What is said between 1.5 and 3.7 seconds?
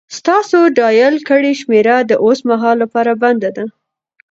شمېره د اوس مهال لپاره بنده ده